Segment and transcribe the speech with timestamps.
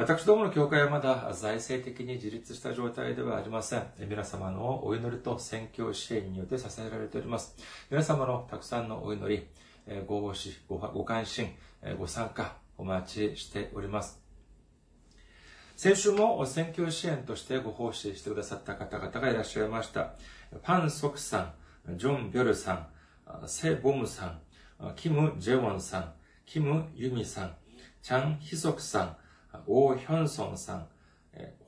[0.00, 3.82] 私どもの教会はまだ財政的に自立した状態ではありません。
[3.98, 7.56] 皆様のお祈りと宣教支援によって支えられております。
[7.90, 9.48] 皆様のたくさんのお祈り、
[10.06, 11.52] ご奉仕、ご関心、
[11.98, 14.22] ご参加、お待ちしております。
[15.74, 20.14] 先週も選挙支援としてご奉仕してくださった方々がいらっしゃいました。
[20.62, 21.54] パン・ソクさ
[21.88, 24.40] ん、ジョン・ビョルさん、セ・ボムさん、
[24.94, 26.12] キム・ジェウォンさん、
[26.46, 27.56] キム・ユミさん、
[28.00, 29.16] チャン・ヒソクさん、
[29.66, 30.86] オー・ヒョンソンさん、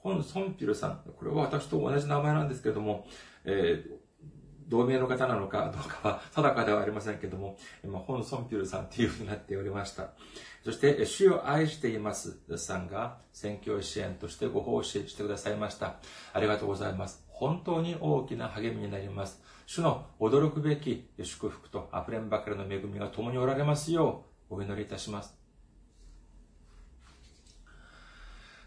[0.02, 3.06] ホン・ソンピルさん、これは私と同じ名前なんですけども、
[3.44, 4.00] えー、
[4.68, 10.10] 同名の方なのかどうかは 定かではありませんけども、今、ホン・ソンピルさんというふうになっておりました。
[10.64, 15.96] そして、主を愛していますさんが選挙支援としてご奉仕してくださいました。
[16.32, 17.24] ありがとうございます。
[17.28, 19.42] 本当に大きな励みになります。
[19.66, 25.39] 主の驚くべき祝福と溢れんばかりの恵みが共におられますようお祈りいたします。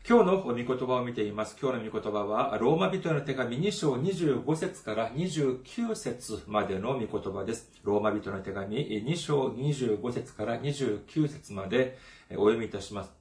[0.05, 1.55] 今日の御言葉を見ています。
[1.61, 7.71] 今日の御言葉は、ローマ人への手紙2章25節から29節までの御言葉です。
[7.83, 11.97] ローマ人の手紙2章25節から29節まで
[12.31, 13.13] お読みいたします。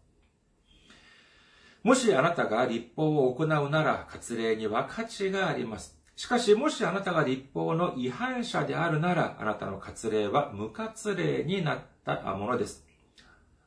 [1.84, 5.96] もしあなたが立法を行うなら、割礼には価値があります。
[6.16, 12.84] しかし、もしあなたが立法の違反者であるなら、あなたの割礼は無割礼になったものです。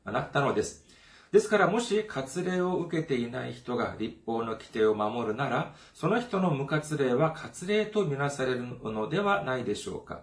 [0.03, 0.84] なったのです。
[1.35, 10.21] ですから、もし割礼を受けていない人が立法の規定を守るなら、その人の無割礼は割礼とみなされるのではないでしょうか。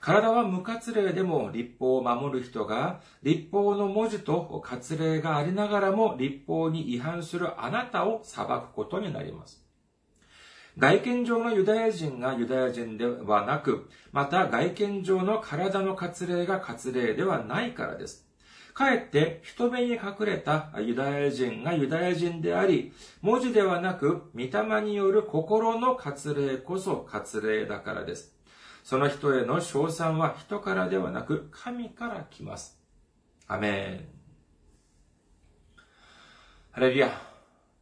[0.00, 9.66] 体は無割礼でも立法を守る人が、立法の文字と割礼がありながらも立法に違反するあなたを裁くことになります。
[10.78, 18.27] 外見上のユダヤ人がユダヤ人ではなく、また外見上の体の割礼が割礼ではないからです。
[18.78, 28.36] かえって人目に隠れたユダヤ人がユダヤ人であり、文字ではなく、御霊による心の割礼こそ割礼だからです。
[28.84, 32.78] その人への称賛は人からではなく、神から来ます。
[33.48, 34.06] アメ
[35.76, 35.82] ン。
[36.70, 37.10] ハレルヤ。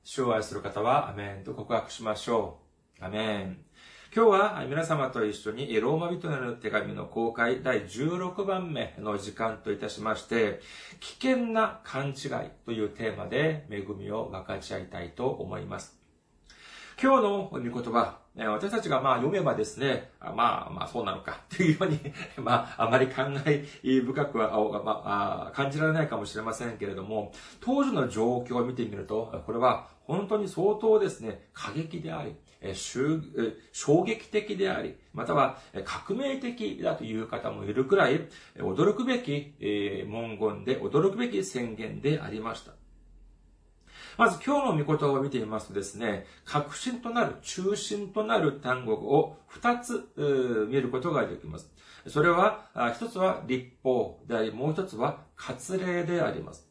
[0.02, 2.60] 主を愛する方は、アメンと告白しましょ
[3.02, 3.04] う。
[3.04, 3.65] アメン。
[4.16, 10.60] 今日は皆様と一緒にローマ人への手紙の公開第16番目の時間といたしまして、
[11.00, 16.00] 危険な勘違いというテーマで恵みを分かち合いたいと思います。
[16.98, 22.00] 今日の御言葉、私たちがまあ読めばですね、まあまあそうなのかっていうように、
[22.42, 32.34] まああまり考え深くは、感じられないかもしれませんけれども、当時の状況を見てみると、これは本当に相当ですね、過激であり、
[32.74, 38.28] 衝撃的であり、または革命的だという方もいるくらい、
[38.58, 39.54] 驚くべき
[40.08, 42.72] 文言で、驚くべき宣言でありました。
[44.18, 50.08] まず今日の御言葉を見てみますとですね、核心となる、中心となる単語を2つ
[50.70, 51.70] 見ることができます。
[52.06, 56.65] それは、一つは立法であり、もう一つは割礼であります。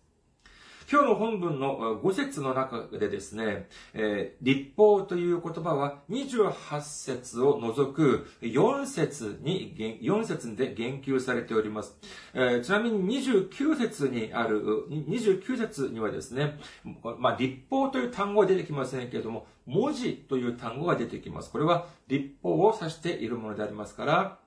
[0.92, 11.96] 今日の本文の5節の中でですね、えー、立法という言葉は28節を除く4節に、4節で言及されております。
[12.36, 16.60] えー、ちなみに29節にある、29節にはですね、
[17.18, 21.52] まあ、立法という単語は出てきませんけれども、文字という単語が出てきます。
[21.52, 24.45] これは立法を指しているものでありますから、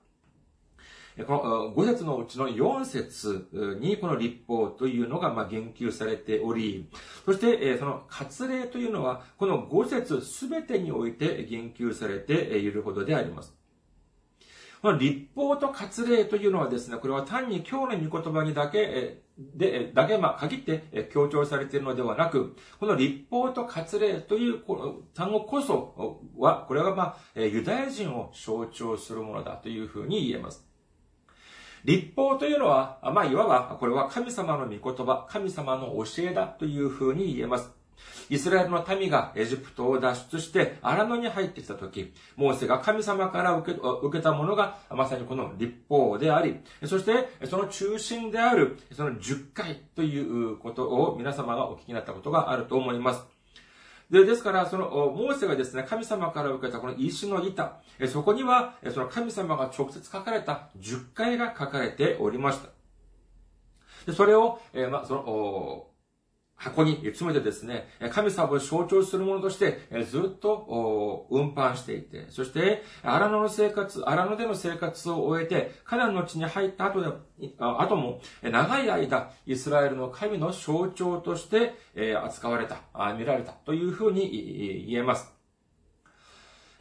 [1.25, 6.89] この5節のうちの4節にこの立法というのがま言及されており、
[7.25, 13.55] そしてその割礼というのはこの5節すべてにおいて言及されているほどであります。
[14.81, 24.59] この立法と割礼というのはですね、これは単に今日の御言葉にだけ、で、だけ、まあ、限って強調されているのではなく、この立法と割礼という
[25.13, 30.68] 単語こそは、これはまあ、ユダヤ人を象徴するものだというふうに言えます。
[31.85, 37.79] 立法というのは、まあ、いわば、これは神様の御言葉、神様の教えだというふうに言えます。
[38.29, 53.38] イスラエルの民がエジプトを脱出して荒野に入ってきたとき、モーセが神様から受け受けたものがまさにこの立法であり、そしてその中心であるその10回ということを皆様がお聞きになったことがあると思います。
[54.09, 62.69] で、ですから、その、モーセがですね、神様から受けたこの石の板、そこには、その神様が直接書かれた10回が書かれておりました。
[64.07, 65.88] で、それを、えー、ま、その、
[66.59, 77.07] 箱に詰めてですね、神様を象徴するものとして、ずっと運搬していて、そして、荒野の生活、荒野での生活を終えて、カナンの地に入った後で、
[77.59, 81.73] 後も、長い間、イスラエルの神の象徴として、
[82.21, 82.81] 扱われた、
[83.17, 85.38] 見られたというふうに言えます。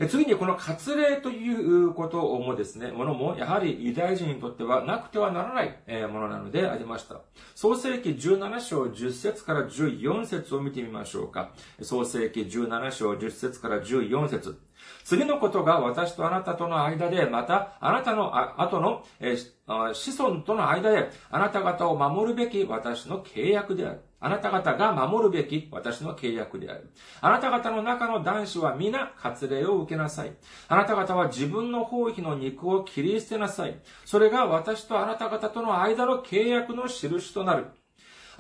[0.07, 7.17] 次にこの割礼ということもですね、ものもやはりユダヤ人にとってはなくてはならないものなのでありました。
[7.57, 11.51] 創世記17章10節から14節を見てみましょうか。
[11.83, 14.61] 創世記17章10節から14節
[15.03, 24.01] 次のことが私とあなたとの間で、またあなたの後の子孫との間で、あなた方を守るべき私の契約である。
[24.21, 26.91] あなた方が守るべき私の契約である。
[27.21, 30.33] あなた方の中の男子は皆割礼を受けなさい。
[30.69, 33.81] あなた方は自分の包囲の肉を切り捨てなさい。
[34.05, 37.67] それが私とあなた方との間の契約の印となる。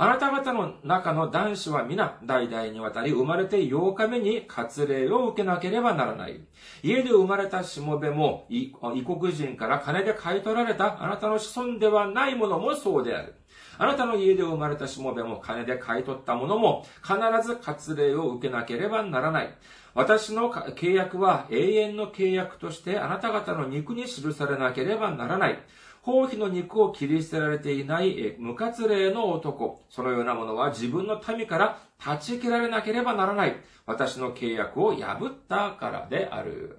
[0.00, 6.40] あなた方の中の男子は皆、代々にわたり生まれて8日目に割礼を受けなければならない。
[6.84, 13.34] 家で生まれたしもべも、異国人から金で買い取られたあなたの子孫ではないものもそうである。
[13.78, 17.16] あなたの家で生まれたしもべも金で買い取ったものも必
[17.46, 19.54] ず割礼を受けなければならない。
[19.94, 25.58] 私の契約は永遠の契約としてあなた方の肉に記されなければならない。
[26.02, 29.84] 包皮の肉を切り捨てられていない無活霊の男。
[29.90, 33.56] そのようなものは自分の民から断ち切られなければならない。
[33.86, 36.78] 私の契約を破ったからである。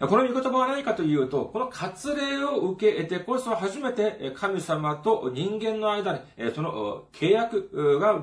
[0.00, 6.20] この御言葉は何かというと、この割礼を受けてこそ初めて神様と人間の間に、
[6.54, 8.14] その契約が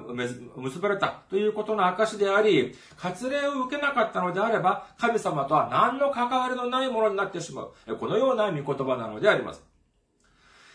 [0.55, 7.95] 結ばれたということの証であり、割礼を受けなかったのであれば、神様とは何の関わりのないものになってしまう。
[7.95, 9.63] このような御言葉なのであります。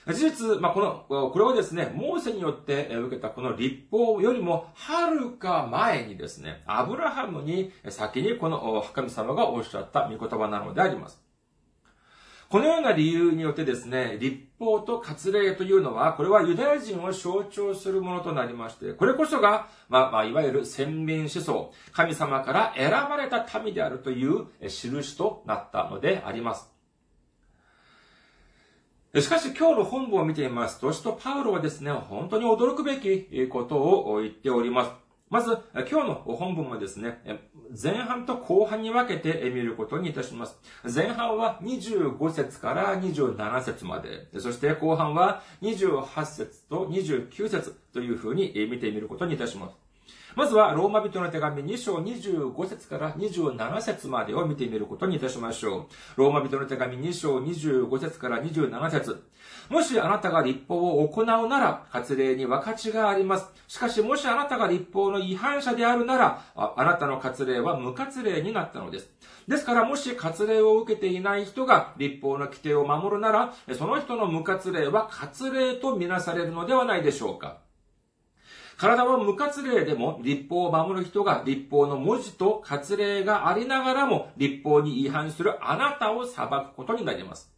[0.06, 11.22] 事実、まあ、この、これをですね、モーセによって受けたこの立法よりも、はるか前にですね、アブラハムに先にこの神様がおっしゃった御言葉なのであります。
[12.48, 26.71] このような理由によってですね、立法と割礼というのは、これはユダヤ人を象徴するものとなりまして、これこそが、まあ、まあ、いわゆる先民思想、神様から選ばれた民であるという印となったのであります。
[29.20, 34.90] しかし今日の本文を見てみますと、使徒パウロはですね、本当に驚くべきことを言っております。
[35.28, 35.58] まず、
[35.90, 37.20] 今日の本文はですね、
[37.70, 40.58] 前半と後半に分けて見ることにいたします。
[40.84, 49.76] 前半は25節から27節まで、そして後半は28節と29節というふうに見てみることにいたします。
[50.34, 56.20] まずは、ローマ人の手紙2章25節から27節までを見てみることにいたしましょう。
[56.20, 59.22] ローマ人の手紙2章25節から27節
[59.68, 63.46] もしあなたが立法を行うなら、割礼に分かちがあります。
[63.68, 69.10] しかし、もしあなたが立法の違反者であるなら、ああなたの割礼は無割礼になったのです。
[69.46, 77.61] ですから、もし割礼を受けていない人が立法の規定を守るなら、その人の無割礼は割礼とみなされるのではないでしょうか。
[78.82, 87.52] 体は無活例でも立法を守る人が立法の文字と活例がありながらも立法に違反するあなたを裁くことになります。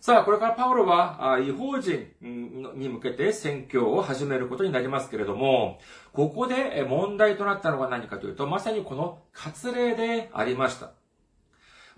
[0.00, 5.78] さあ、これからパウロは違法人に向けて宣教を始めることになりますけれども、
[6.12, 10.97] ここで問題となったのは何かというと、まさにこの割礼でありました。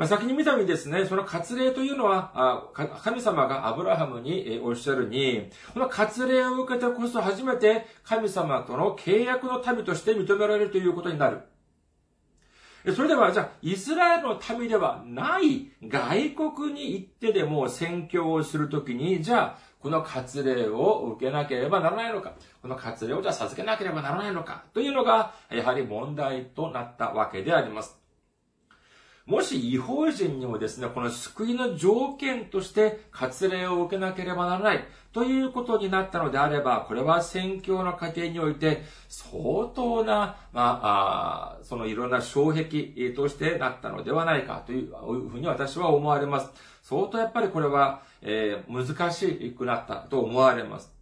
[0.00, 2.70] まあ、先に見たようにですね、その割礼というのは、
[3.02, 11.42] 神様がアブラハムにおっしゃるに、この割礼を受けてこそ初めて神様との契約の民として認められるということになる。
[12.96, 27.99] それでは、じゃあ、イスラエルの民ではない外国に行ってでも宣教をするときに、じゃあ、この割礼を受けなければならないのか、この割礼をじゃあ授けなければならないのか、というのが、やはり問題となったわけであります。
[29.30, 44.90] もし違法人にもですね、この救いの条件として割礼を受けなければならないということになったのであれば、これは宣教の過程において相当な、まあ、あそのいろんな障壁としてなったのではないかという
[45.28, 46.50] ふうに私は思われます。
[46.82, 50.92] 相当やっぱりこれは、えー、難しくなったと思われます。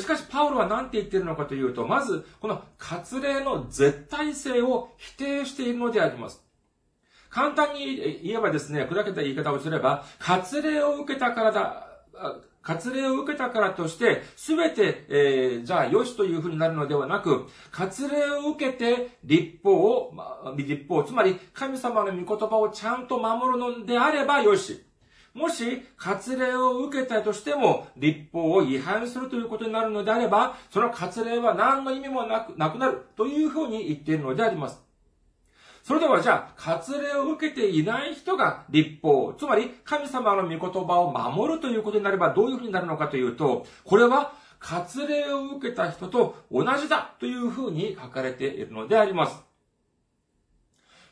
[0.00, 6.41] しかし、パウロは何て言ってるのかというと、まず、この割礼の絶対性を否定しているのであります。
[7.32, 11.88] 簡単に言えばですね、砕けた言い方をすれば、割礼を受けたからだ、
[12.62, 20.14] 割礼を受けたからとして、すべて、えー、じゃあ、よしというふうになるのではなく、割礼を受けて、立法を、
[20.56, 24.84] 立法、つまり、神様の御言葉をちゃんと守るのであればよし。
[25.32, 34.91] もし、割礼を受けたとしても、立法を違反するということになるのであれば、その割礼は何の意味もなく、なくなるというふうに言っているのであります。
[35.82, 49.42] それではじゃあ、割礼を受けていない人が立法、つまり神様の御言葉を守るということになればどういうふうになるのかというと、これは割礼を受けた人と同じだというふうに書かれているのであります。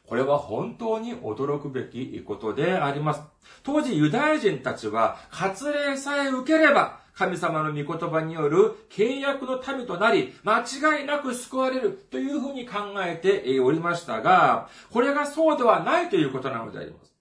[0.06, 3.22] これは本当に驚くべきことであります。
[3.64, 17.12] 当時ユダヤ人たちは割礼さえ受ければ神様の御言葉による契約の民となり、間違いなく救われるというふうに考えておりましたが、これがそうではないということなのであります。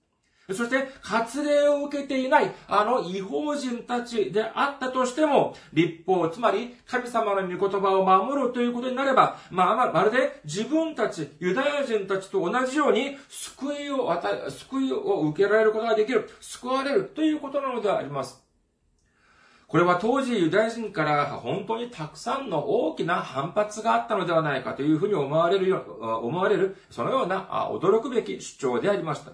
[0.54, 18.49] そして、割礼を受けていない、あの違法人たちであったとしても、立法、つまり神様の御言葉を守るということになれば、まあ、まるで自分たち、ユダヤ人たちと同じように、救いを与え、救いを受けられることができる、救われるということなのであります。
[19.70, 25.78] これは当時ユダヤ人から本当にたくさんの大きな反発があったのではないかというふうに思われるよ、
[26.24, 29.30] 思われる、そのような驚くべき主張でありました。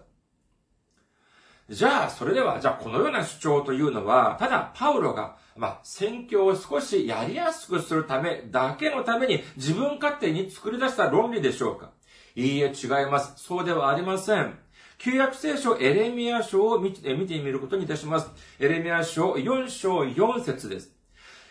[1.70, 11.92] じゃあ、それでは、じゃあこのような主張というのは、ただパウロが、まあ、宣教を少しやりやすくするためだけのために自分勝手に作り出した論理でしょうか？
[12.34, 13.32] いいえ、違います。
[13.42, 14.58] そうではありません。
[14.98, 18.30] 旧約聖書エレミア書を見てみることにいたします。
[18.58, 20.90] エレミア書4章4節です。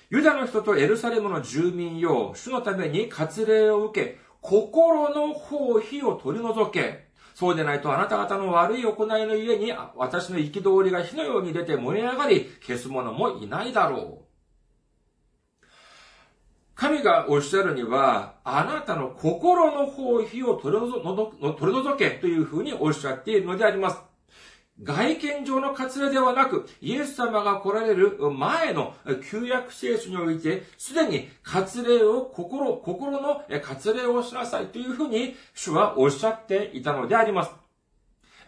[0.09, 7.05] ユダの人とエルサレムの住民よ、主のために割礼を受け、心の放棄を取り除け。
[7.35, 14.24] そうでないとあなた方の悪い行いの家に私の憤りが火のように出て燃え上がり、消す者もいないだろう。
[16.75, 24.01] 神がおっしゃるには、あなたの心の放棄を取り除けというふうにおっしゃっているのであります。
[24.83, 28.93] 外見上の割礼ではなく、イエス様が来られる前の
[29.31, 37.64] 旧約聖書において、すでに割礼を心、心の割礼をしなさいというふうに主はおっしゃっていたのであります。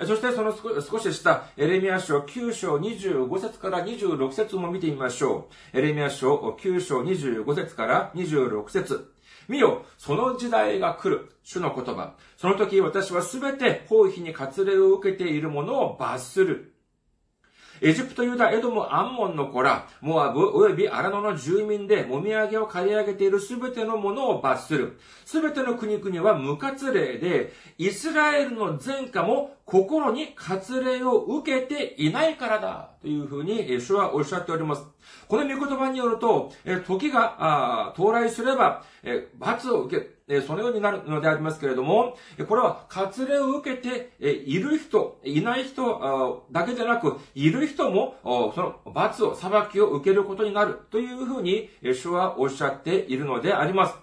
[0.05, 5.77] そしてその少しした、エレミア書9章25節から26節も見てみましょう。
[5.77, 9.11] エレミア書9章25節から26節
[9.47, 11.31] 見よ、その時代が来る。
[11.43, 12.13] 主の言葉。
[12.35, 16.73] その時私はすべて包皮に割礼を受けているものを罰する。
[17.81, 24.99] エジプト、ユダ、エドム、アンモンの子ら、モアブ、及びアラノの住民で、もみあげを刈り上げているすべてのものを罰する。
[25.25, 32.89] すべての国々は無活例で、イスラエルの前科も心に割礼を受けていないからだ。
[33.01, 34.83] というふうに、主はおっしゃっております。
[35.27, 36.51] この御言葉によると、
[36.87, 38.83] 時が到来すれば、
[39.37, 42.17] 罰を受け、そのようになるのでありますけれども、
[42.49, 53.95] これは割礼を受けている人、いない人だけでなく、いる人も、その罰を、裁きを受けることになるというふうに、主はおっしゃっているのであります。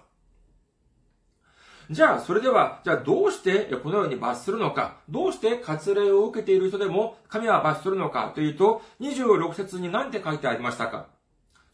[1.91, 11.14] じゃあ、それでは、じゃあどうしてこのように罰するのか、どうして割礼を受けている人でも神は罰するのかというと、26節に何て書いてありましたか？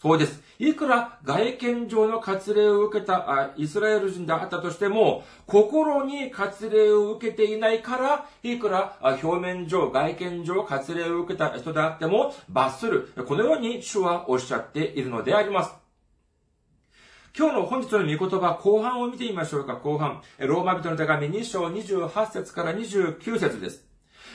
[0.01, 0.41] そうです。
[0.57, 13.13] いくら外見上の割礼を受けたイスラエル人であったとしても、心に割礼を受けていないから、いくら表面上、外見上割礼を受けた人であっても罰する。
[13.27, 15.71] このように主はおっしゃっているのであります。
[17.37, 20.23] 今日の本日の御言葉、後半を見てみましょうか、後半。
[20.39, 23.90] ローマ人の手紙2章28節から29節です。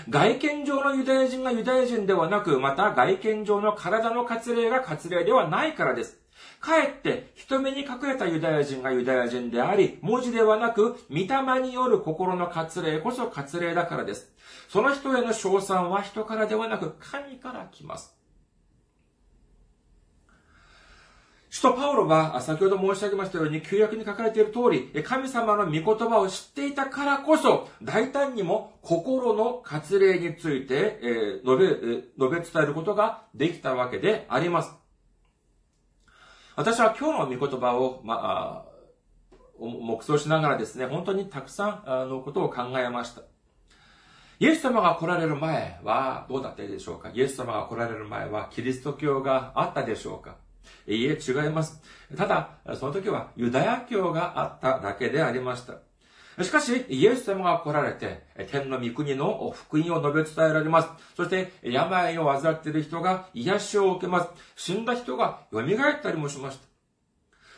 [0.09, 6.19] 外見上のユダヤ人がユダヤ人ではなく、また外見上の体の割礼が割礼ではないからです。
[6.61, 14.33] かえって人目に隠れたユダヤ人がユダヤ人であり、文字ではなく、御霊による心の割礼こそ割礼だからです。
[14.69, 18.16] その人への称賛は人からではなく、神から来ます。
[21.57, 31.67] 使徒パウロは、先ほど申し上げましたように、旧約に書かれている通り、神様の御言葉を知っていたからこそ、大胆にも心の割礼について、え、述べ、
[32.19, 34.75] 述べ伝えることができたわけであります。
[36.57, 43.23] 私は今日の御言葉を、まあ、目想しながらですね、本当にたくさんのことを考えました。
[44.41, 47.11] イエス様が来られる前はどうだったでしょうか？
[47.15, 50.37] イエス様が来られる前はキリスト教があったでしょうか？
[50.87, 51.81] いいえ、違います。
[52.17, 55.75] ただ、その時はユダヤ教があっただけでありました。
[56.45, 60.89] しかし、イエス様が来られて、天の御国の福音を述べ伝えられます。
[61.17, 64.29] そして、病を患っている人が癒しを受けます。
[64.55, 65.65] 死んだ人が蘇っ
[66.03, 66.67] たりもしました。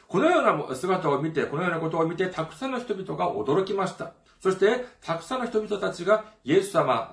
[0.06, 4.12] このような姿を見て、このようなことを見て、たくさんの人々が驚きました。
[4.40, 7.10] そして、たくさんの人々たちがイエス様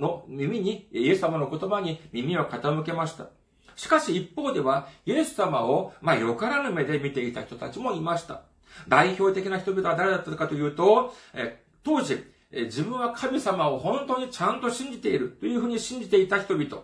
[0.00, 3.28] の耳に、イエス様の言葉に耳を傾けました。
[3.76, 8.42] しかし一方では、イエス様を、まあ、よからぬ目で見ていた人たちもいました。
[8.88, 16.82] 代表的な人々は誰だったかというと、え当時、自分は神様を本当にちゃんと信じているというふうに信じていた人々。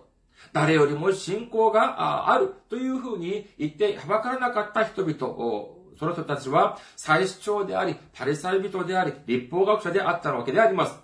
[0.52, 5.80] 誰よりも信仰があるというふうに言ってはばからなかった人々。
[5.98, 10.98] その人たちは最主張であり、パリサイ人であり、立法学者であったわけであります。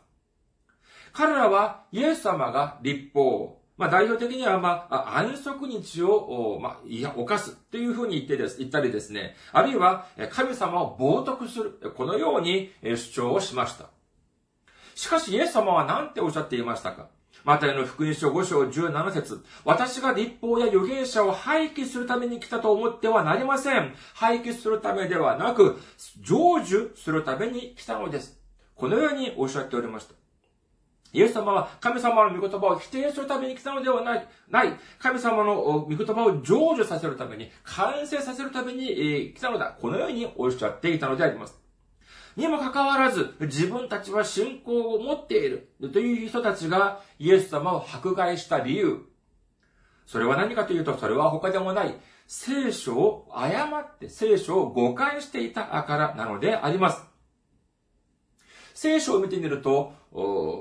[1.13, 13.91] 彼らはイエス様が立法、まあ、代表的には、まあ、安息日を、まあ、いや、犯すというふうに言ってです、言ったりですね、あるいは、神様を冒涜する、このように主張をしました。
[14.95, 17.09] しかし、イエス様は何ておっしゃっていましたか
[17.45, 23.95] マタイの福音書5章17節私が立法や預言者を廃棄するために来たと思ってはなりません。
[24.15, 25.79] 廃棄するためではなく、
[26.25, 26.35] 成
[26.65, 28.41] 就するために来たのです。
[28.75, 30.26] このようにおっしゃっておりました。
[31.13, 34.29] イエス様は神様の御言葉を否定するために来たのではない。
[34.51, 34.73] ない。
[34.99, 39.77] 神様の御言葉を成就させるために、完成させるために来たのだ。
[39.81, 41.59] このようにおっしゃっていたのであります。
[42.37, 49.01] にもかかわらず、自分たちは信仰を持っているという人たちがイエス様を迫害した理由。
[50.05, 51.95] それは何かというと、それは他でもない。
[52.27, 57.03] 聖書を誤って聖書を誤解していたからなのであります。
[58.75, 59.95] 聖書を見てみると、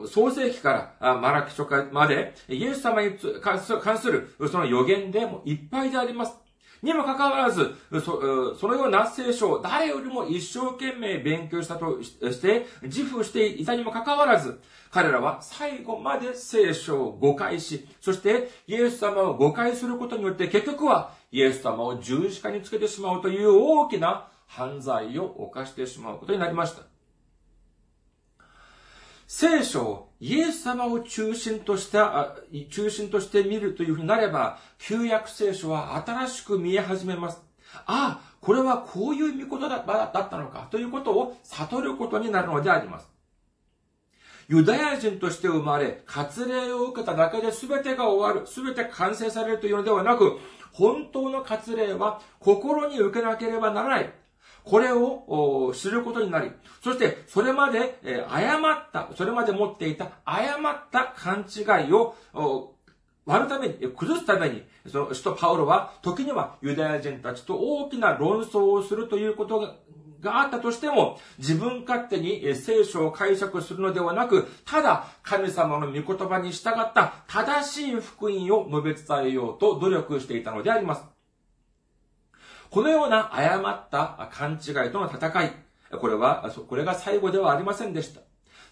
[0.07, 6.35] 創世記からマラキ書まで、イエス様に関するその予言でもいっぱいであります。
[6.83, 14.59] にもかかわらず、そそのような聖書を誰よりも一生懸命勉強したとして、自負していたにもかかわらず、
[14.91, 26.94] 彼らは最後まで聖書を誤解し、そしてイエス様を誤解することによって結局はイエス様を十字架につけてしまうという大きな犯罪を犯してしまうことになりました。
[29.27, 32.35] 聖書をイエス様を中心とした、
[32.69, 37.41] 中心として見るというふうになれば、旧約聖書は新しく見え始めます。
[37.85, 43.09] ああ、これはこういう見事だったのかということを悟ることになるのであります。
[44.47, 50.37] ユダヤ人として生まれ、割礼を受けただけで全てが終わる、全て完成されるというのではなく、
[50.71, 54.13] 本当の割礼は心に受けなければならない。
[54.65, 56.51] これを知ることになり、
[56.83, 57.99] そしてそれまで
[58.29, 62.15] 誤った、それまで持っていた誤った勘違いを
[63.25, 69.75] 割るために、崩すために、その使徒パウロは時にはユダヤ人たちと大きな論争をするということが
[70.21, 81.14] があったとしても、自分勝手に聖書を解釈するのではなく、ただ神様の御言葉に従った正しい福音を述べ伝えようと努力していたのであります。
[82.75, 85.53] このような誤った勘違いとの戦い、
[85.97, 88.19] これは、これが最後ではありませんでした。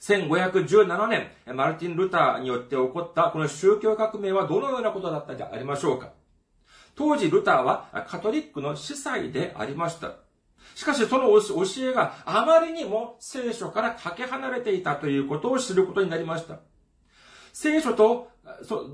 [0.02, 6.10] 1517年、マルティン・ルターによって起こったこの宗教革命はどのようなことだったでありましょうか
[6.96, 10.16] 当時、ルターはカトリックの司祭でありました。
[10.76, 16.60] しかし、その教えがあまりにも聖書からかけ離れていたということを知ることになりました。
[17.54, 18.33] 聖書と、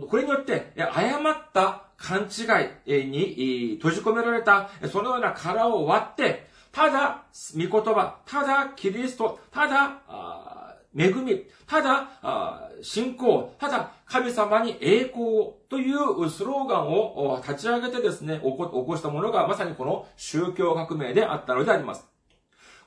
[0.10, 2.46] これによって、誤った勘違
[2.86, 7.24] いに閉じ込められた、そのような殻を割って、ただ、
[7.56, 22.08] 御言葉、ただ、キリスト、ただ、恵み、ただ、信仰、ただ、神様に栄光というスローガンを立ち上げてですね、起こしたものがまさにこの宗教革命であったのであります。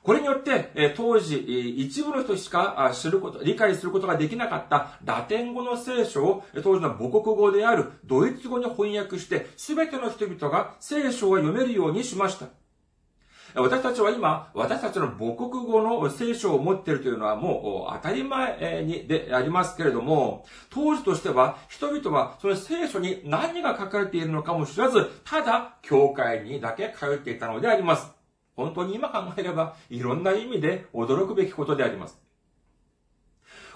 [0.03, 1.37] これによって、当時、
[1.77, 12.47] 一部の人しか知ること、理解することができなかったラテン語の聖書を、当時の母国語であるドイツ語に翻訳して、すべての人々が聖書を読めるようにしました。
[13.55, 28.22] 私たちは今、私たちの母国語の聖書を持っているというのはもう当たり前にでありますけれども、当時としては人々はその聖書に何が書かれているのかも知らず、ただ教会にだけ通っていたのであります。
[28.55, 32.23] 本当に今考えればいろんな意味で驚くべきことであります。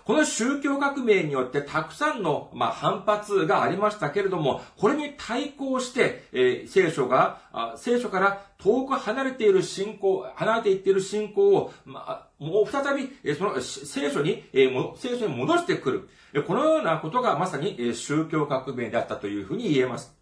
[0.08, 7.42] この宗教革命によってたくさんの、まあ、反発がありましたけれども、これに対抗して、えー、聖書が、
[7.76, 16.10] 聖書から遠く離れている信仰、離れていっている信仰を、まあ、もう再び、えー、その聖書に、えー、聖書に戻してくる。
[16.46, 20.16] このようなことがまさに、えー、宗教革命であったというふうに言えます。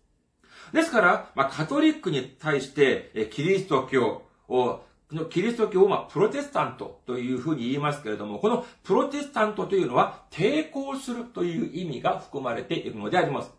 [0.73, 4.81] ですから、まあ、カトリックに対して、えー、キリスト教を
[5.11, 13.51] のキリスト教を、まあ、プロテスタントというふうに言いますけれども、このプロテスタントというのは抵抗するという意味が含まれているのであります。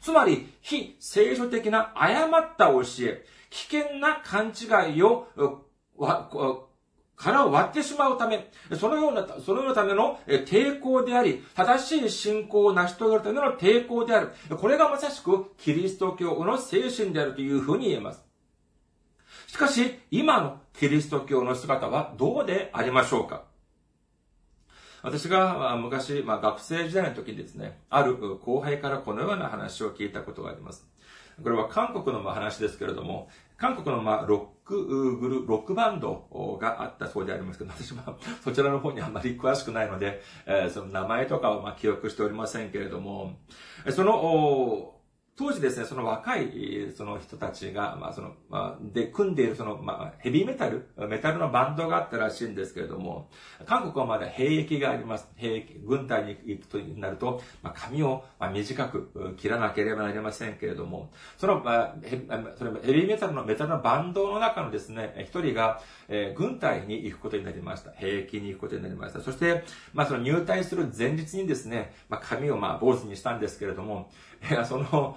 [0.00, 5.28] つまり、非聖書的な誤った教え、危険な勘違いを、
[7.16, 14.30] 殻を割ってしまうため、そのような、そのようなための抵抗であり、正しい信仰を成し遂げるための抵抗である。
[14.60, 18.22] これがまさしくキリスト教の精神であるというふうに言えます。
[19.54, 23.44] しかし、今のキリスト教の姿はどうでありましょうか？
[25.04, 30.84] 私が昔、まあ、学生時代の時にですね、ある後輩からこのような話を聞いたことがあります。
[31.40, 43.38] これは韓国の話ですけれども、韓国のまロックグル、ロックバンドがあったそうでありますけど、私はそちらの方にあまり詳しくないので、え、その名前とかはま記憶しておりませんけれども、
[43.90, 44.90] その、
[45.36, 53.28] 当時ですね、その若い、その人たちが、まあ、その、まあ、で、組んでいるその、まあ、ヘビーメタル、メタルのバンドがあったらしいんですけれども、
[53.66, 55.28] 韓国はまだ兵役があります。
[55.34, 62.22] 兵役、軍隊に行くとなると、まあ、髪を、まあ、短く切らなければなりませんけれども、その、まあ、ヘ
[62.56, 67.90] そのヘビーメタルの、メタルのバンドの中のですね、一人が、えー、軍隊に行くことになりました。
[67.92, 69.20] 兵役に行くことになりました。
[69.20, 74.10] そして、まあ、その入隊する前日にですね、まあ、髪をまあ、坊主にしたんですけれども、
[74.50, 75.16] えその、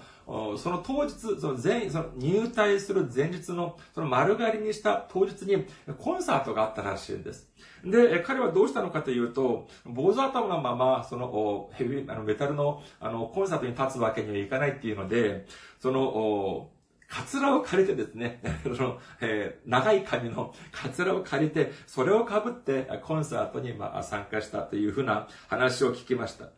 [0.58, 5.66] その当日、その前、その入隊する前日の、その丸刈りにした当日に
[5.98, 7.50] コンサートがあったらしいんです。
[7.84, 15.46] で、彼はどうしたのかというと、坊主頭のまま、その、ヘビ、あの、メタルの、あの、コンサートに立つわけにはいかないっていうので、
[15.80, 16.70] その、
[17.08, 26.50] カツラを借りてですね、 その、えー、長い髪のカツラを借りて、それを被ってコンサートに、まあ、参加したというふうな話を聞きました。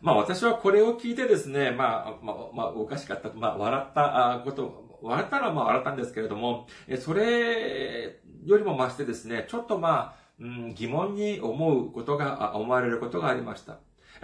[0.00, 6.66] まあ私はこれを聞いてですね、まあ、まあ、まあ、おかしかった、まあ笑ったこと、笑ったのはまあ笑ったんですけれども、
[7.00, 13.80] それよりも増してですね、ちょっとまあ、うん、疑問に思うことが、思われることがありました。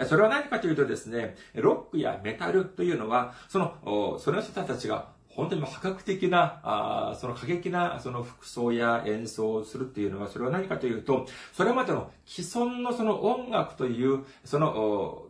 [0.06, 15.26] それは何かというとですね、ロックやメタルというのは、その、その人たちが本当に破格的な、あその過激なその服装や演奏をするっていうのは、それは何かというと、それまでの既存のその音楽という、その、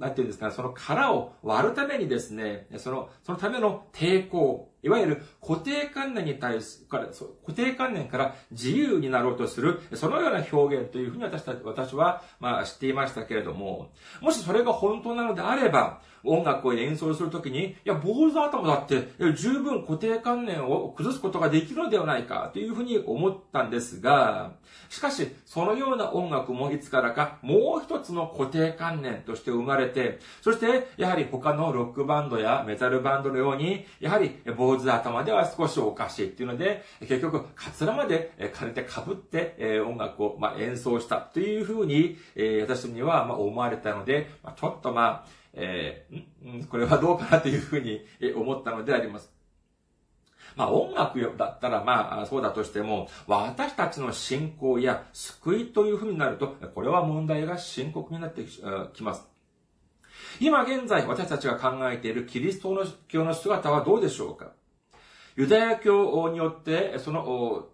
[0.00, 24.52] なんていうんですか、その殻を割るためにですね、その、そのための抵抗、いわゆる固定観念に対す、から、固定観念から自由になろうとする、そのような表現というふうに私た、私は、まあ、知っていましたけれども、もしそれが本当なのであれば、音楽を演奏するときに、いや、坊主頭だって、十分固定観念を崩すことができるのではないか、というふうに思ったんですが、
[24.88, 42.16] しかし、そのような音楽もいつからか、もう一つの固定観念として生まれて、そして、やはり他のロックバンドやメタルバンドのように、やはり坊主頭では少しおかしいっていうので、結局、カツラまで借りて被って、音楽を演奏したというふうに、
[42.62, 48.02] 私には思われたので、ちょっとまあ、えー、これはどうかなというふうに
[48.34, 49.30] 思ったのであります。
[50.56, 58.42] まあ音楽だったらまあそうだとしても、私たちの信仰や救いというふうになると、これは問題が深刻になって
[58.92, 59.26] きます。
[60.40, 64.52] 今現在私たちが考えているキリスト教の姿はどうでしょうか
[65.36, 67.68] ユダヤ教によって、その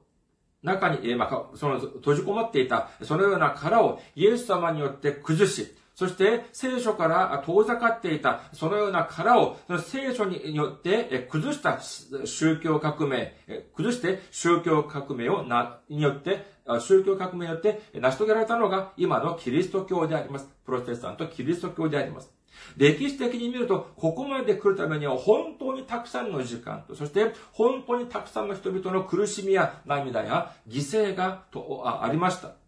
[0.63, 13.35] 中に、ま、その閉じこもっていた、そのような殻をイエス様によって崩し、そして聖書から遠ざかっていたそのような殻を聖書によって崩した宗教革命、
[13.75, 16.45] 崩して宗教革命をな、によって、
[16.81, 20.47] 宗教革命によって成し遂げられたのが今のキリスト教であります。
[20.67, 22.31] プロテスタントキリスト教であります。
[22.77, 32.66] 歴史的に見ると、ここまで来るためには本当にたくさんの時間と、そして本当にたくさんの人々の苦しみや涙や犠牲がとありました。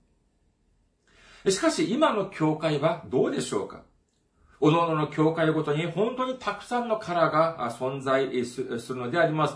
[1.50, 3.82] しかし今の教会はどうでしょうか？
[4.60, 9.54] おのおのの教会ごとに本当にたくさんの殻が存在するのであります。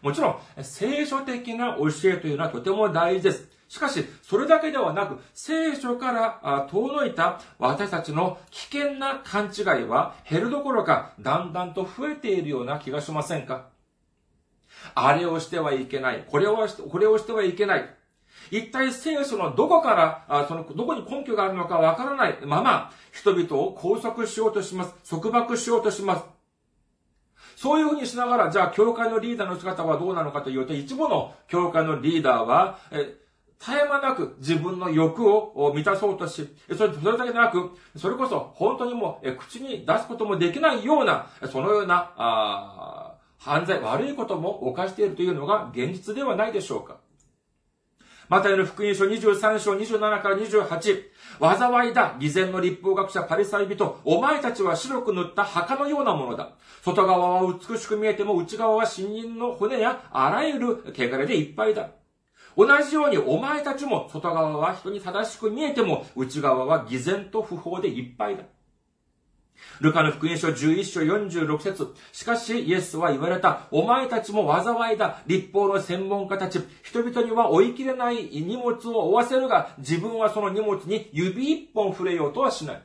[0.00, 3.48] もちろん、聖書的な教えというのはとても大事です。
[3.68, 13.70] しかし、それだけではなく、聖書から遠のいた私たちの危険な勘違いは減るどころか、だんだんと増えているような気がしませんか？
[14.94, 16.24] あれをしてはいけない。
[16.30, 17.96] これをこれをしてはいけない。
[18.50, 24.94] 一体聖書のどこから、あその、どこに根拠があるのかわからないまま、人々を拘束しようとします。
[25.08, 26.24] 束縛しようとします。
[27.56, 33.18] そういうふうにしながら、じゃあ、教会のリーダーの姿はどうなのかというと、一部の教会のリーダーは、え
[33.58, 46.98] 絶え間なく自分の欲を満たそうとし、それそれだけでなく、それこそ本当にもう口に出すこともできないような、そのような、あ犯罪、悪いことも犯しているというのが現実ではないでしょうか。
[48.28, 51.02] マタイの福音書23章27から28。
[51.40, 54.00] 災いだ、偽善の立法学者パリサイ人。
[54.04, 56.52] お前たちは白く塗った墓のようなものだ。
[56.82, 61.90] 外側は美しく見えても内側は死人の骨やあらゆる汚れでいっぱいだ。
[62.56, 68.44] 同じようにお前たちも外側は人に正しく見えても内側は偽善と不法でいっぱいだ。
[69.80, 73.68] ルカの福音書11章46節しかし、イエスは言われた。
[73.70, 75.22] お前たちも災いだ。
[75.26, 76.60] 立法の専門家たち。
[76.82, 82.82] 人々には追い切れない荷物を負わせるが、自分はその荷物に指一本触れようとはしない。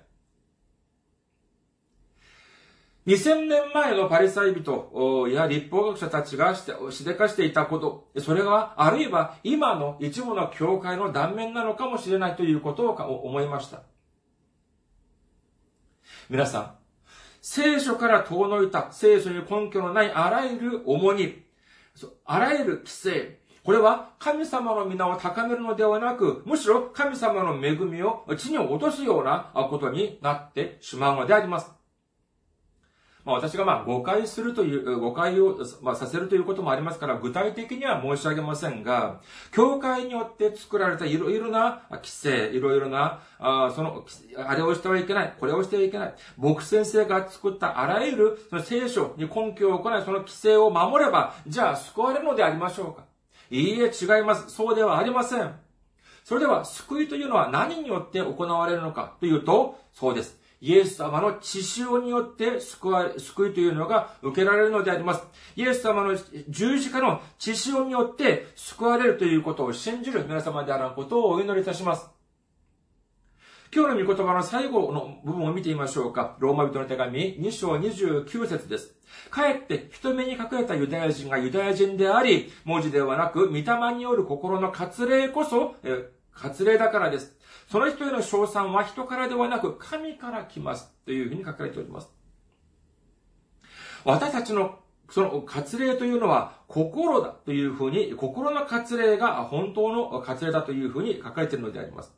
[3.08, 13.82] 2000年前のパリサイ人や立法学者たちがしでかしていたこと、それがあるいは今の一部の教会の断面なのかもしれないということを思いました。
[16.30, 16.76] 皆さん、
[17.42, 21.44] 聖書から遠のいた聖書に根拠のないあらゆる重荷、
[22.26, 31.79] あらゆる規制、これは神様の皆を高めるのではなく、むしろ神様の恵みを地に落とすようなことになってしまうのであります。
[33.30, 44.04] まあ、私がまあ誤解するという、誤解を、ま、させるということもありますから、具体的には申し上げませんが、教会によって作られたいろいろな規制、いろいろな、あその、
[44.36, 46.16] あれをしてはいけない、これをしてはいけない。
[46.38, 53.06] 僕先生が作ったあらゆるその聖書に根拠を行い、その規制を守れば、じゃあ救われるのでありましょうか
[53.52, 54.50] いいえ、違います。
[54.50, 55.54] そうではありません。
[56.24, 60.39] それでは、救いというのは何によって行われるのかというと、そうです。
[60.62, 65.24] イエス様の血潮によって救われ、救いというのが受けられるのであります。
[65.56, 66.18] イエス様の
[66.50, 72.10] 十字架の血潮によって救われるということを信じる皆様であることをお祈りいたします。
[73.74, 76.36] 今日の御言葉の最後の部分を見てみましょうか。
[76.40, 78.96] ローマ人の手紙2章29節です。
[79.30, 87.39] かえって人目に隠れたユダヤ人がユダヤ人であり、文字ではなく、御霊による心の割礼こそ、え割礼だからです。
[87.70, 92.10] その人への称賛は人からではなく神から来ますというふうに書かれております。
[94.04, 94.80] 私たちの
[95.12, 102.12] その割礼というのは心だというふうに、心の割礼が本当の割礼だというふうに書かれているのであります。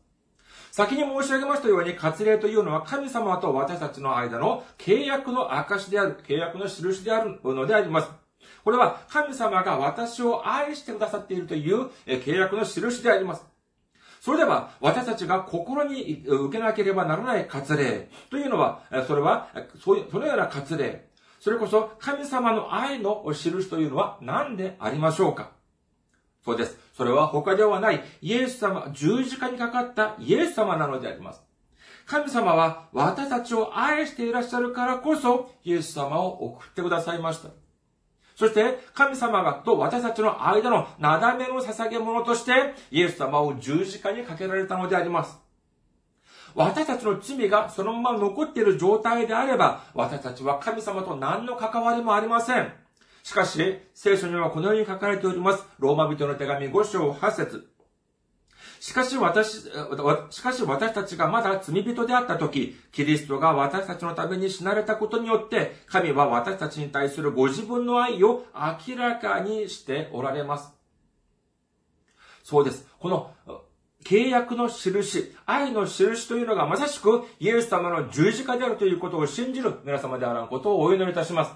[0.71, 8.09] 先に申し上げましたように、割礼というのは神様と私たちの間の契約の証である、契約の印であるのであります。
[8.63, 13.45] これは神様が私を愛してくださっているという契約の印であります。
[14.21, 19.49] それでは、私たちが心に受けなければならない割礼というのは、それは、
[19.83, 21.09] そ、のような割礼。
[21.39, 25.49] それこそ、神様の愛の印というのは何でありましょうか？
[26.45, 26.77] そうです。
[26.93, 31.41] それは他ではない、イエス様、十字架にかかったイエス様なのであります。
[32.05, 37.49] 神様は私たちを愛していらっしゃるからこそ、イエス様を送ってくださいました。
[38.41, 45.37] そして、神様がと私たちの間のなだめの捧げ物として、イエス様を十字架にかけられたのであります。
[46.55, 52.73] 私たちの罪がそのまま残っている状態であれば、私たちは神様と何の関わりもありません。
[53.21, 55.63] しかし、聖書にはこのように書かれております。
[55.77, 57.70] ローマ人の手紙5章8節
[58.81, 59.61] しかし私、
[60.31, 70.73] しかし私たちがまだ罪人であった時、キリストが私たちのために死なれたことによって、神は私たちに対するご自分の愛を明らかにしておられます。
[72.43, 72.87] そうです。
[72.97, 73.31] この、
[74.03, 81.51] 契約の印、愛の印というのがまさしくイエス様の十字架であるということを信じる皆様であらんことをお祈りいたします。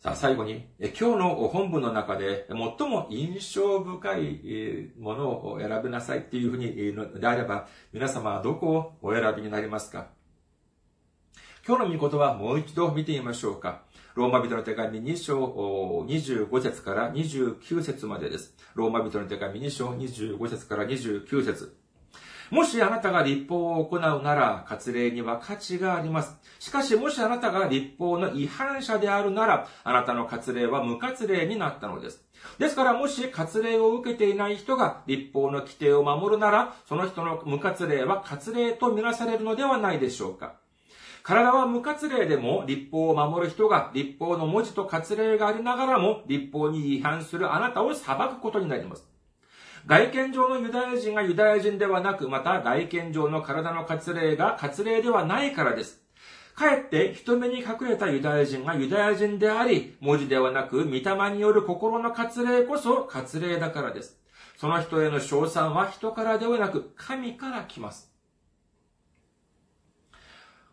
[0.00, 10.06] さあ、最後に、今日の本文の中で最も印象深いものを選びなさいっていうふうにであれば、皆様はどこをお選びになりますか？
[11.66, 13.82] 今日の御言葉もう一度見てみましょうか。
[14.14, 15.44] ローマ人の手紙2章
[16.06, 18.54] 25節から29節までです。
[18.76, 21.76] ローマ人の手紙2章25節から29節
[22.50, 26.36] もしあなたが立法を行うなら、割礼には価値があります。
[26.58, 32.24] しかし、もしあなたが立法の違反者であるなら、あなたの割礼は無割礼になったのです。
[32.58, 40.54] ですから、もし割礼を受けていない人が立法の規定を守るなら、その人の無割礼は割礼とみなされるのではないでしょうか。
[41.28, 49.06] 体は無活例でも立法を守る人が立法の文字と活例がありながらも立法に違反するあなたを裁くことになります。
[49.88, 56.02] 外見上のユダヤ人がユダヤ人ではなく、また外見上の体の活例が活例ではないからです。
[56.54, 64.20] かえって人目に隠れたユダヤ人がユダヤ人であり、文字ではなく、御霊による心の活例こそ活例だからです。
[64.58, 68.12] その人への賞賛は人からではなく、神から来ます。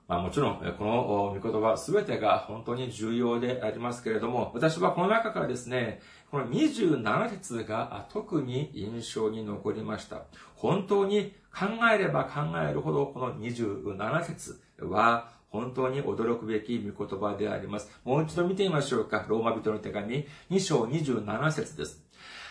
[0.07, 6.01] まあもちろん、この御言葉すべてが本当に重要でありますけれども、私はこの中からですね、
[6.35, 10.23] この27節が特に印象に残りました。
[10.53, 17.89] 本当に考えれば考えるほどこの27節は本当に驚くべき御言葉であります。
[18.03, 19.25] もう一度見てみましょうか。
[19.29, 22.03] ローマ人の手紙2章27節です。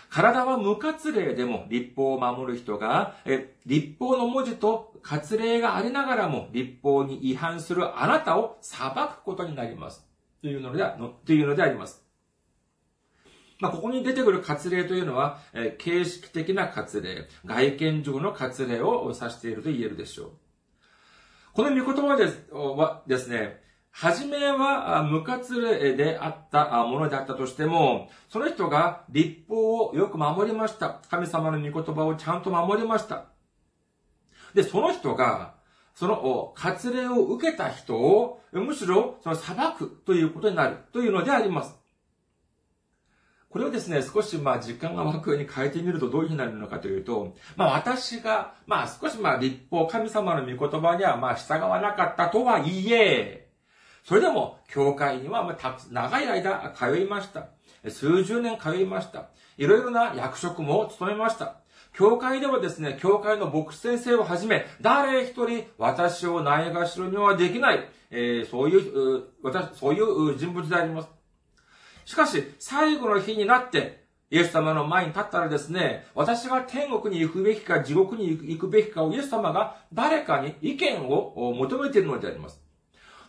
[0.08, 10.06] 体は無活例でも立法を守る人が、え、立法の文字と活例がありながらも立法に違反するあなたを裁くことになります。
[10.40, 12.03] というので、のというのであります。
[13.64, 20.30] まあ、ここに出てくる活例というのは、え形式的な活例、外見上の活例を指していると言えるでしょう。
[21.54, 31.00] この御言葉ですはですね、はじめは無活例であったものであったとしても、その人が立法をよく守りました。
[31.08, 33.28] 神様の御言葉をちゃんと守りました。
[34.52, 35.54] で、その人が、
[35.94, 41.83] その割礼を受けた人を、むしろその裁くということになるというのであります。
[43.54, 53.46] これをですね、少しまあ時間が湧くように変えてみるとどういうふうになるのかというと、まあ私が、まあ少しまあ立法、神様の御言葉にはまあ従わなかったとはいえ、
[54.02, 57.50] それでも、教会にはまあ長い間通いました。
[57.88, 59.28] 数十年通いました。
[59.56, 61.60] いろいろな役職も務めました。
[61.96, 71.13] 教会ではですね、教会の牧師先生をはじめ、誰一人私をないがしろにはできない、えー、そういう、私、そういう人物であります。
[72.04, 82.60] しかし、最後の日になって、イエス様の前に立ったらですね、私が天国に行くべきか地獄に行くべきかをイエス様が誰かに意見を求めているのであります。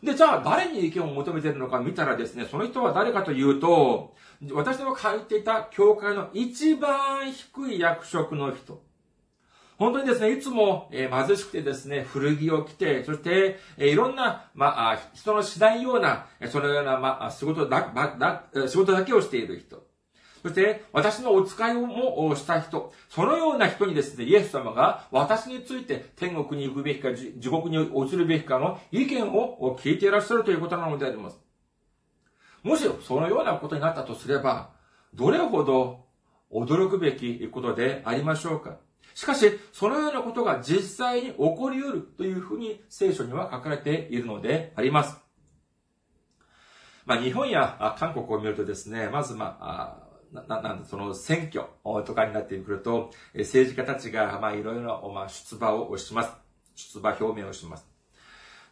[0.01, 4.15] で、じゃあ誰に意見を求めているのか見たらですね、その人は誰かというと、
[4.51, 8.81] 私の書いていた教会の一番低い役職の人。
[9.77, 19.85] 本当にですね、いつも、え、貧しくてですね、古着を着て、そして、え、いろんな、まあ、人のしないような、そのような、まあ、仕事だ、ま、だ、仕事だけをしている人。
[20.45, 31.41] そして、私のお使いもした人、そのような人にですね、イエス様が私について天国に行くべきか、地獄に落ちるべきかの意見を聞いていらっしゃるということなのであります。
[32.61, 34.69] もしそのようなことになったとすれば、
[35.15, 36.05] どれほど
[36.51, 38.77] 驚くべきことでありましょうか
[39.15, 45.17] しかし、そのようなことが実際に起こり得るというふうに聖書には書かれているのであります。
[47.05, 51.65] まあ、日本や韓国を見るとですね、まずまあ、な、なん、その選挙
[52.03, 56.31] とかになってくると、政治家たちが、まあ、いろいろ、まあ、出馬をします。
[56.75, 57.87] 出馬表明をします。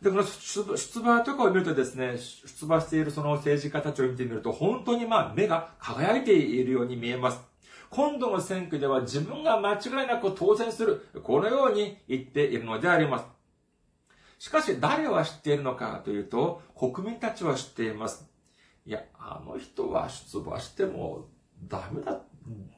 [0.01, 7.52] で、この出馬とかを見るとですね、出馬しているその政治家たちを見てみると、本当にまあ、目が輝いているように見えます。
[7.93, 11.07] 今度の選挙では自分が間違いなく当選する。
[11.21, 13.25] このように言っているのであります。
[14.39, 18.27] しかし、誰は知っているのかというと、国民たちは知っています。
[18.85, 21.27] いや、あの人は出馬しても
[21.67, 22.19] ダメだ、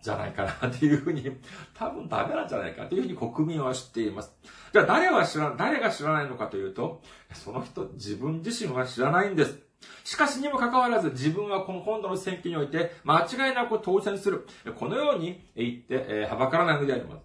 [0.02, 1.24] じゃないかなっていうふうに、
[1.74, 4.36] 多分ダメなんじゃないかというふうに国民は知っています。
[4.74, 7.02] じゃあ誰は知ら、誰が知らないのかというと、
[7.34, 9.65] その人、自分自身は知らないんです。
[10.04, 14.48] しかしにもかかわらず自分はこの今度の選挙において間違いなく当選する。
[14.78, 17.24] このように言って、えー、はばからないのであります。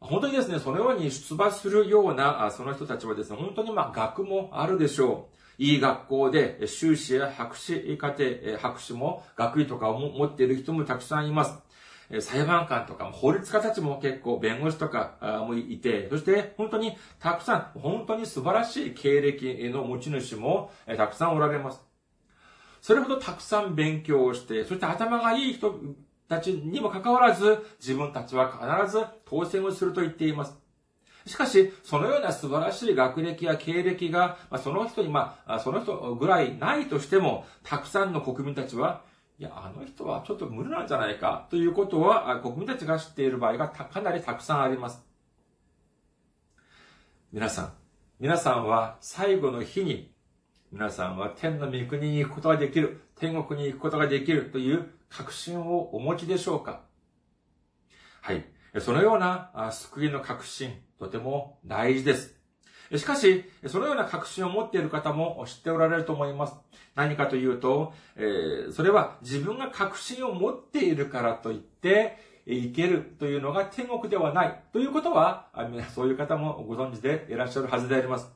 [0.00, 5.38] 本当にですね、そのように出馬するような、その人たちはですね、本当にまあ学もあるでしょう。
[5.60, 8.24] いい学校で修士や博士課程、
[8.60, 11.58] 博士も学位とかを持っている人もたくさんいます。
[12.20, 21.82] 裁判官とか、法律家たちも結構弁護士とかもいて、そして本当にたくさん、本当に素晴らしい経歴の持ち主もたくさんおられます。
[22.80, 25.74] それほどたくさん勉強をして、そして頭がいい人
[26.28, 30.58] たちにもかかわらず、自分たちは必ず当選をすると言っています。
[31.26, 39.02] しかし、そのような素晴らしい学歴や経歴が、まあ、その人に、まあ、その人ぐらいないとしても、たくさんの国民たちは、
[39.40, 45.00] いや、あの人はちょっと無理なんじゃないか、ということは、国民たちが知っている場合がかなりたくさんあります。
[47.32, 47.72] 皆さん、
[48.18, 50.12] 皆さんは最後の日に、
[50.72, 56.80] 皆さんは天の御国に行くことができる、天国に行くことができるという確信をお持ちでしょうか？
[58.20, 58.44] はい。
[58.80, 62.37] そのような救いの確信、とても大事です。
[62.96, 66.54] しかし、そのような確信を持っている方も知っておられると思います。
[66.94, 72.16] 何かというと、えー、それは自分が確信を持っているからといって、
[72.46, 75.48] 生けるというのが天国ではないということは、
[75.94, 78.32] そういう方もご存知でいらっしゃるはずであります。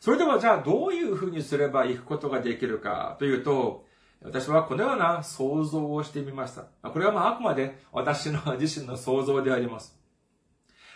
[0.00, 3.84] それではじゃあどういうふうにすれば行くことができるかというと、
[4.22, 6.62] 私はこのような想像をしてみました。
[6.88, 9.98] これはまああくまで私の 自身の想像であります。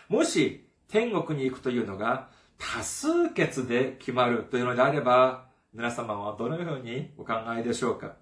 [0.08, 2.28] もし天国に行くというのが
[2.58, 8.14] 多数決で決まるというのであれば、皆様はどのようにお考えでしょうか？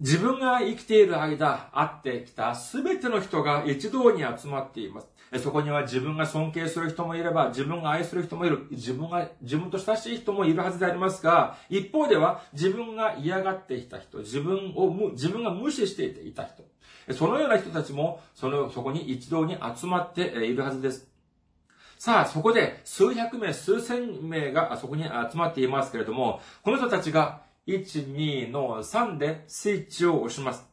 [0.00, 5.08] 自分が生きている間、会ってきたすべての人が一堂に集まっています。
[5.38, 16.64] そこには自分が尊敬する人もいれば、自分が愛する人もいる、自分が、自分と親しい人もいるはずでありますが、一方では自分が嫌がっていた人、自分を、自分が無視していた人、
[17.12, 21.08] そのような人たちも、その、そこに一堂に集まっているはずです。
[21.98, 30.66] さあ、そこで数百名、数千名がそこに集まっていますけれども、この人たちが1、2の3でスイッチを押します。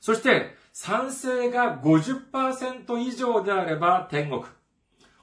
[0.00, 4.44] そして、賛成が50%以上であれば天国。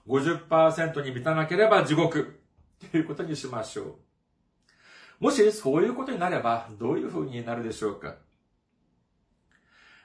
[0.08, 2.40] 50%に満たなければ地獄。
[2.92, 3.96] ということにしましょう。
[5.20, 8.16] もしそういうことになれば、どういうふうになるでしょうか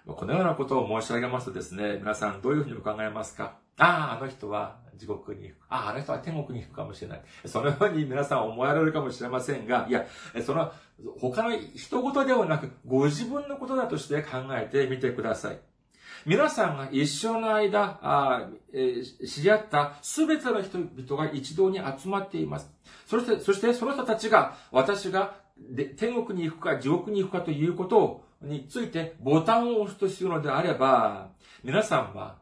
[0.06, 3.56] このようなことを申し上げますとですね、皆さんどういうふうにお考えますか？
[3.78, 5.58] ああ、あの人は地獄に行く。
[5.68, 7.22] ああ、あの人は天国に行くかもしれない。
[7.46, 10.06] そのように皆さん思われるかもしれませんが、いや、
[10.44, 10.72] その
[11.18, 15.58] 他の人事ではなく、ご自分のことだとして考えてみてください。
[16.26, 22.70] 皆さんが一生の間、あえー、知り合ったすべての人々が一堂に集まっています。
[23.06, 25.36] そして、そしてその人たちが私が
[25.96, 31.30] 天国に行くか地獄に行くかということをについてボタンを押すとするのであれば、
[31.62, 32.38] 皆さんは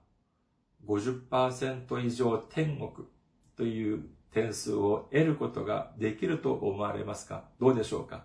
[0.87, 3.07] 50%以上天国
[3.57, 7.45] という点数を得ることができると思われますか？
[7.61, 8.25] どうでしょうか？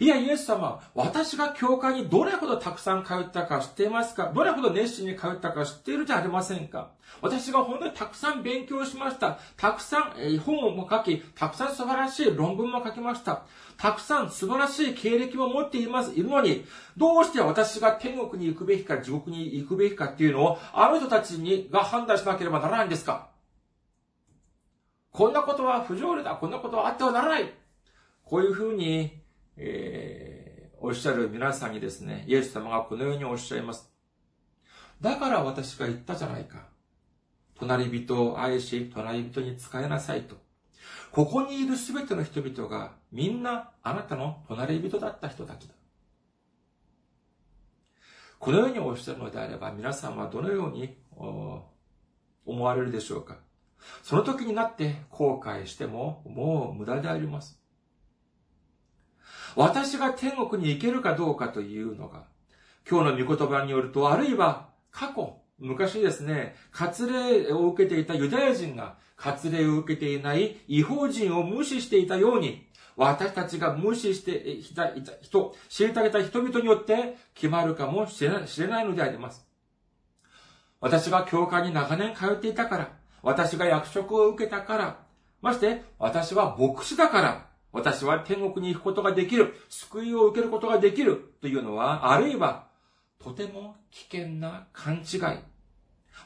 [0.00, 4.32] いや、イエス様、私が教会にどれほどたくさん通ったか知っていますか？
[4.34, 6.92] どれほど熱心に通ったか知っているじゃありませんか？
[7.20, 9.38] 私が本当にたくさん勉強しました。
[9.58, 13.42] たくさん本をも書き、たくさん素晴らしい論文も書きました。
[13.76, 16.64] たくさん素晴らしい経歴も持っています、いるのに、
[16.96, 23.28] どうして私が天国に行くべきか地獄に行くべきかっていうのを、あの人たちにが判断しなければならないんですか？
[25.12, 26.36] こんなことは不条理だ。
[26.36, 27.52] こんなことはあってはならない。
[28.24, 29.19] こういうふうに
[29.56, 33.90] えー、おっしゃる皆さんにですね、イエス様がこのようにおっしゃいます。
[35.00, 36.68] だから私が言ったじゃないか。
[37.58, 40.36] 隣人を愛し、隣人に仕えなさいと。
[41.12, 45.74] ここにいるすべての人々がみんなあなたの隣人だった人たちだ。
[48.38, 50.96] このようにおっしゃるのであれば皆さんはどのように
[52.46, 53.38] 思われるでしょうか
[54.02, 57.59] その時になって後悔してももう無駄であります。
[59.56, 62.24] 私が天国に行けるかどうかというのが、
[62.88, 79.46] 今日の御言葉によると、あるいは過去、昔ですね、割礼を受けていたユダヤ人が割礼を受けていない違法人を無視していたように、私たちが無視していた人、虐げた人々によって決まるかもしれないのであります。
[80.80, 82.92] 私が教会に長年通っていたから、
[83.22, 84.98] 私が役職を受けたから、
[85.42, 92.66] まして、私は牧師だから、私は天国に行くことができる、救いを受けることができるというのは、あるいは、
[93.18, 95.20] とても危険な勘違い。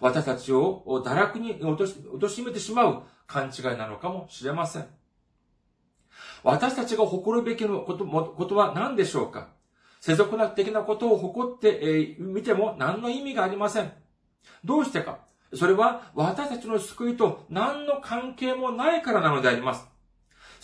[0.01, 4.87] 私たちを堕落に貶めてしまう勘違いなのかもしれません。
[6.43, 9.49] 私たちが誇るべきのことことは何でしょうか？
[10.01, 13.93] 世俗な的なことを誇って、えー、見ても何の意味がありません。
[14.65, 15.21] どうしてか
[15.55, 19.87] それは私たちの救いと何の関係もないからなのであります。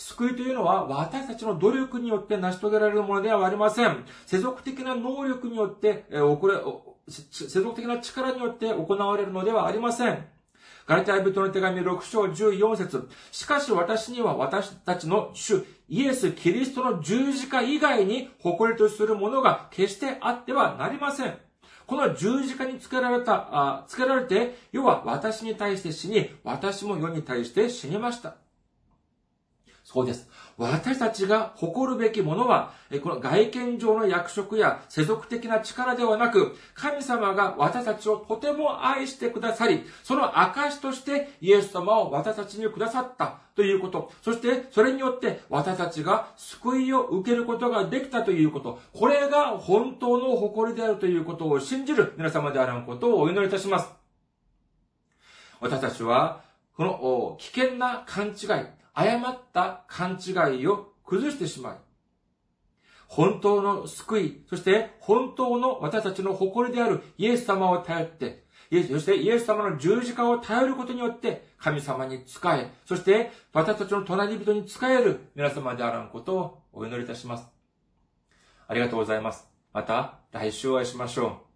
[0.01, 4.03] 救いというのは私たちの努力によって成し遂げられるものではありません。
[4.25, 6.55] 世俗的な能力によって、えー、れ、
[7.07, 10.25] 世俗的な力によって行われるのではありません。
[10.87, 21.37] ガリタイ人の手紙6章14節しかし私には私たちの主イエス・キリストの十字架以外に誇りとするものが決してあってはなりません。
[21.85, 28.35] この十字架につけられた、あつけられて、要は私に対して死に、私も世に対して死にました。
[29.91, 30.29] そうです。
[30.57, 32.71] 私たちが誇るべきものは、
[33.03, 53.89] この外見上の役職や世俗的な力ではなく、神様が私たちをとても愛してくださり、その証としてイエス様を私たちにくださったということ、そしてそれによって私たちが救いを受けることができたということ、これが本当の誇りであるということを信じる皆様であることをお祈りいたします。
[55.59, 56.43] 私たちは、
[56.77, 58.35] この危険な勘違い、
[58.93, 61.77] 誤った勘違いを崩してしまい、
[63.07, 68.45] 本当の救い、そして本当の私たちの誇りであるイエス様を頼って、
[68.89, 77.47] そしてイエス様の十字架を頼ることによって神様に仕え、そして私たちの隣人に仕える皆様であらんことをお祈りいたします。
[78.67, 79.45] ありがとうございます。
[79.73, 81.50] また来週お会いしましょう。